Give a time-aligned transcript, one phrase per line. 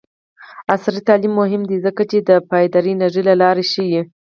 [0.73, 4.01] عصري تعلیم مهم دی ځکه چې د پایداره انرژۍ لارې ښيي.